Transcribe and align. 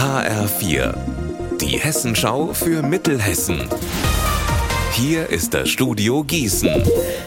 HR4, 0.00 0.94
die 1.60 1.78
Hessenschau 1.78 2.54
für 2.54 2.82
Mittelhessen. 2.82 3.68
Hier 4.92 5.28
ist 5.28 5.52
das 5.52 5.68
Studio 5.68 6.24
Gießen. 6.24 6.82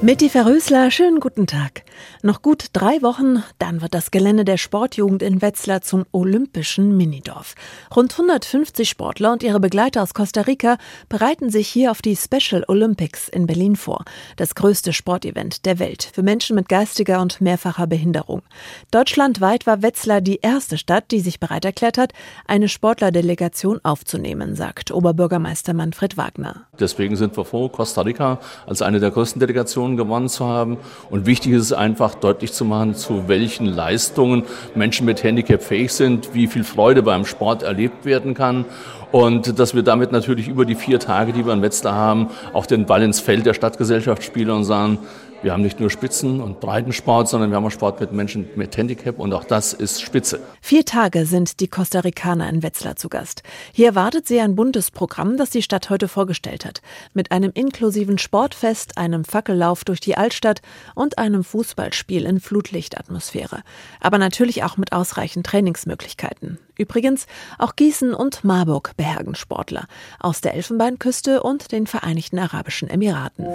Mitty 0.00 0.30
Verrösler, 0.30 0.90
schönen 0.90 1.20
guten 1.20 1.46
Tag. 1.46 1.83
Noch 2.22 2.42
gut 2.42 2.66
drei 2.72 3.02
Wochen, 3.02 3.42
dann 3.58 3.82
wird 3.82 3.94
das 3.94 4.10
Gelände 4.10 4.44
der 4.44 4.56
Sportjugend 4.56 5.22
in 5.22 5.42
Wetzlar 5.42 5.80
zum 5.82 6.04
olympischen 6.12 6.96
Minidorf. 6.96 7.54
Rund 7.94 8.12
150 8.12 8.88
Sportler 8.88 9.32
und 9.32 9.42
ihre 9.42 9.60
Begleiter 9.60 10.02
aus 10.02 10.14
Costa 10.14 10.42
Rica 10.42 10.78
bereiten 11.08 11.50
sich 11.50 11.68
hier 11.68 11.90
auf 11.90 12.02
die 12.02 12.16
Special 12.16 12.64
Olympics 12.68 13.28
in 13.28 13.46
Berlin 13.46 13.76
vor. 13.76 14.04
Das 14.36 14.54
größte 14.54 14.92
Sportevent 14.92 15.66
der 15.66 15.78
Welt 15.78 16.10
für 16.12 16.22
Menschen 16.22 16.56
mit 16.56 16.68
geistiger 16.68 17.20
und 17.20 17.40
mehrfacher 17.40 17.86
Behinderung. 17.86 18.42
Deutschlandweit 18.90 19.66
war 19.66 19.82
Wetzlar 19.82 20.20
die 20.20 20.40
erste 20.40 20.78
Stadt, 20.78 21.10
die 21.10 21.20
sich 21.20 21.40
bereit 21.40 21.64
erklärt 21.64 21.98
hat, 21.98 22.12
eine 22.46 22.68
Sportlerdelegation 22.68 23.80
aufzunehmen, 23.82 24.56
sagt 24.56 24.90
Oberbürgermeister 24.90 25.74
Manfred 25.74 26.16
Wagner. 26.16 26.66
Deswegen 26.78 27.16
sind 27.16 27.36
wir 27.36 27.44
vor, 27.44 27.70
Costa 27.70 28.02
Rica 28.02 28.40
als 28.66 28.82
eine 28.82 29.00
der 29.00 29.10
größten 29.10 29.40
Delegationen 29.40 29.96
gewonnen 29.96 30.28
zu 30.28 30.46
haben. 30.46 30.78
Und 31.10 31.26
wichtig 31.26 31.52
ist 31.52 31.62
es 31.62 31.72
einfach 31.84 32.14
deutlich 32.14 32.52
zu 32.52 32.64
machen, 32.64 32.94
zu 32.94 33.28
welchen 33.28 33.66
Leistungen 33.66 34.44
Menschen 34.74 35.04
mit 35.04 35.22
Handicap 35.22 35.62
fähig 35.62 35.92
sind, 35.92 36.34
wie 36.34 36.46
viel 36.46 36.64
Freude 36.64 37.02
beim 37.02 37.26
Sport 37.26 37.62
erlebt 37.62 38.06
werden 38.06 38.32
kann. 38.32 38.64
Und 39.12 39.58
dass 39.58 39.74
wir 39.74 39.82
damit 39.82 40.10
natürlich 40.10 40.48
über 40.48 40.64
die 40.64 40.74
vier 40.74 40.98
Tage, 40.98 41.32
die 41.32 41.44
wir 41.44 41.52
in 41.52 41.62
Wetzlar 41.62 41.94
haben, 41.94 42.30
auch 42.52 42.66
den 42.66 42.86
Ball 42.86 43.02
ins 43.02 43.20
Feld 43.20 43.46
der 43.46 43.54
Stadtgesellschaft 43.54 44.24
spielen 44.24 44.50
und 44.50 44.64
sagen, 44.64 44.98
wir 45.44 45.52
haben 45.52 45.62
nicht 45.62 45.78
nur 45.78 45.90
Spitzen- 45.90 46.40
und 46.40 46.58
Breitensport, 46.60 47.28
sondern 47.28 47.50
wir 47.50 47.56
haben 47.56 47.66
auch 47.66 47.70
Sport 47.70 48.00
mit 48.00 48.12
Menschen 48.12 48.48
mit 48.56 48.74
Handicap 48.76 49.18
und 49.18 49.32
auch 49.34 49.44
das 49.44 49.74
ist 49.74 50.00
Spitze. 50.00 50.40
Vier 50.62 50.86
Tage 50.86 51.26
sind 51.26 51.60
die 51.60 51.68
Costa 51.68 52.00
Ricaner 52.00 52.48
in 52.48 52.62
Wetzlar 52.62 52.96
zu 52.96 53.10
Gast. 53.10 53.42
Hier 53.72 53.88
erwartet 53.88 54.26
sie 54.26 54.40
ein 54.40 54.56
buntes 54.56 54.90
Programm, 54.90 55.36
das 55.36 55.50
die 55.50 55.62
Stadt 55.62 55.90
heute 55.90 56.08
vorgestellt 56.08 56.64
hat. 56.64 56.80
Mit 57.12 57.30
einem 57.30 57.50
inklusiven 57.52 58.16
Sportfest, 58.16 58.96
einem 58.96 59.24
Fackellauf 59.24 59.84
durch 59.84 60.00
die 60.00 60.16
Altstadt 60.16 60.62
und 60.94 61.18
einem 61.18 61.44
Fußballspiel 61.44 62.24
in 62.24 62.40
Flutlichtatmosphäre. 62.40 63.62
Aber 64.00 64.16
natürlich 64.16 64.64
auch 64.64 64.78
mit 64.78 64.92
ausreichend 64.92 65.46
Trainingsmöglichkeiten. 65.46 66.58
Übrigens, 66.78 67.26
auch 67.58 67.76
Gießen 67.76 68.14
und 68.14 68.44
Marburg 68.44 68.92
behergen 68.96 69.34
Sportler 69.34 69.86
aus 70.18 70.40
der 70.40 70.54
Elfenbeinküste 70.54 71.42
und 71.42 71.70
den 71.70 71.86
Vereinigten 71.86 72.38
Arabischen 72.38 72.88
Emiraten. 72.88 73.46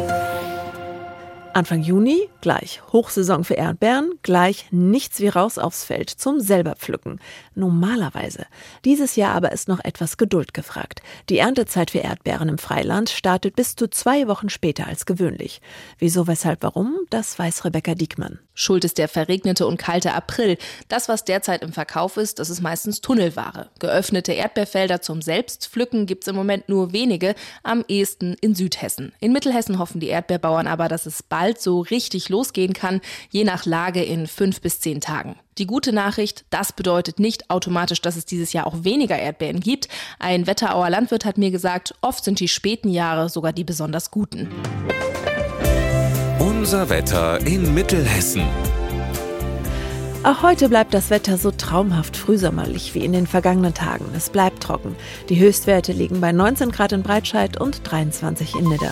Anfang 1.60 1.82
Juni 1.82 2.30
gleich 2.40 2.82
Hochsaison 2.94 3.44
für 3.44 3.56
Erdbeeren, 3.56 4.12
gleich 4.24 4.68
nichts 4.72 5.20
wie 5.20 5.28
raus 5.28 5.58
aufs 5.58 5.84
Feld 5.84 6.10
zum 6.10 6.40
selber 6.40 6.76
pflücken. 6.76 7.20
Normalerweise. 7.54 8.46
Dieses 8.86 9.18
Jahr 9.18 9.36
aber 9.36 9.52
ist 9.52 9.68
noch 9.68 9.84
etwas 9.84 10.16
Geduld 10.16 10.54
gefragt. 10.54 11.02
Die 11.28 11.38
Erntezeit 11.38 11.92
für 11.92 12.00
Erdbeeren 12.00 12.48
im 12.48 12.60
Freiland 12.60 13.10
startet 13.10 13.58
bis 13.58 13.76
zu 13.76 13.90
zwei 13.90 14.30
Wochen 14.30 14.50
später 14.50 14.88
als 14.88 15.06
gewöhnlich. 15.06 15.60
Wieso, 15.98 16.28
weshalb, 16.28 16.64
warum, 16.64 16.98
das 17.10 17.38
weiß 17.38 17.66
Rebecca 17.66 17.94
Diekmann. 17.94 18.40
Schuld 18.54 18.84
ist 18.84 18.98
der 18.98 19.08
verregnete 19.08 19.66
und 19.66 19.78
kalte 19.78 20.14
April. 20.14 20.58
Das, 20.90 21.08
was 21.08 21.24
derzeit 21.24 21.62
im 21.62 21.72
Verkauf 21.72 22.18
ist, 22.18 22.40
das 22.40 22.50
ist 22.50 22.62
meistens 22.62 23.00
Tunnelware. 23.00 23.70
Geöffnete 23.80 24.34
Erdbeerfelder 24.34 25.02
zum 25.02 25.22
Selbstpflücken 25.22 26.06
gibt's 26.06 26.28
im 26.28 26.36
Moment 26.36 26.68
nur 26.68 26.92
wenige, 26.92 27.36
am 27.64 27.86
ehesten 27.88 28.36
in 28.42 28.56
Südhessen. 28.56 29.14
In 29.22 29.32
Mittelhessen 29.32 29.80
hoffen 29.80 30.02
die 30.02 30.10
Erdbeerbauern 30.10 30.68
aber, 30.68 30.90
dass 30.90 31.06
es 31.06 31.24
bald 31.24 31.49
so 31.58 31.82
richtig 31.82 32.30
losgehen 32.30 32.74
kann, 32.74 33.02
je 33.30 33.44
nach 33.44 33.66
Lage 33.66 34.04
in 34.04 34.28
fünf 34.28 34.62
bis 34.62 34.80
zehn 34.80 35.02
Tagen. 35.02 35.36
Die 35.58 35.66
gute 35.66 35.92
Nachricht, 35.92 36.46
das 36.52 36.72
bedeutet 36.72 37.20
nicht 37.20 37.50
automatisch, 37.50 38.02
dass 38.02 38.16
es 38.16 38.26
dieses 38.26 38.54
Jahr 38.54 38.68
auch 38.68 38.84
weniger 38.84 39.18
Erdbeeren 39.18 39.60
gibt. 39.60 39.88
Ein 40.20 40.48
Wetterauer 40.48 40.90
Landwirt 40.90 41.26
hat 41.26 41.38
mir 41.38 41.52
gesagt, 41.52 41.96
oft 42.02 42.24
sind 42.24 42.40
die 42.40 42.48
späten 42.48 42.90
Jahre 42.90 43.30
sogar 43.30 43.52
die 43.52 43.64
besonders 43.64 44.12
guten. 44.12 44.50
Unser 46.40 46.90
Wetter 46.90 47.46
in 47.48 47.74
Mittelhessen. 47.74 48.44
Auch 50.24 50.44
heute 50.44 50.68
bleibt 50.68 50.94
das 50.94 51.10
Wetter 51.10 51.38
so 51.38 51.50
traumhaft 51.50 52.18
frühsommerlich 52.18 52.94
wie 52.94 53.06
in 53.06 53.14
den 53.14 53.26
vergangenen 53.26 53.74
Tagen. 53.74 54.06
Es 54.14 54.30
bleibt 54.30 54.62
trocken. 54.62 54.98
Die 55.30 55.40
Höchstwerte 55.40 55.94
liegen 55.94 56.20
bei 56.20 56.34
19 56.34 56.72
Grad 56.72 56.92
in 56.92 57.04
Breitscheid 57.04 57.60
und 57.60 57.90
23 57.90 58.56
in 58.56 58.66
Nidda. 58.68 58.92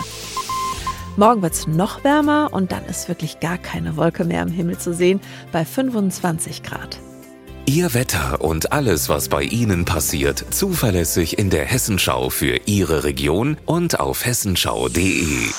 Morgen 1.18 1.42
wird 1.42 1.54
es 1.56 1.66
noch 1.66 2.04
wärmer 2.04 2.50
und 2.52 2.72
dann 2.72 2.86
ist 2.86 3.08
wirklich 3.08 3.40
gar 3.40 3.58
keine 3.58 3.98
Wolke 3.98 4.24
mehr 4.24 4.44
am 4.44 4.50
Himmel 4.50 4.78
zu 4.78 4.94
sehen 4.94 5.20
bei 5.52 5.66
25 5.66 6.62
Grad. 6.62 7.00
Ihr 7.66 7.96
Wetter 7.96 8.40
und 8.42 8.72
alles, 8.72 9.10
was 9.10 9.28
bei 9.28 9.42
Ihnen 9.42 9.84
passiert, 9.84 10.46
zuverlässig 10.52 11.40
in 11.40 11.50
der 11.50 11.66
Hessenschau 11.66 12.30
für 12.30 12.60
Ihre 12.68 13.04
Region 13.04 13.58
und 13.66 14.00
auf 14.00 14.26
hessenschau.de. 14.26 15.50